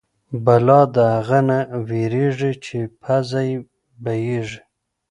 بلا 0.45 0.81
د 0.93 0.95
اغه 1.19 1.39
نه 1.47 1.59
وېرېږي 1.87 2.53
چې 2.63 2.77
پزه 3.01 3.41
يې 3.49 3.57
بيېږي. 4.03 4.59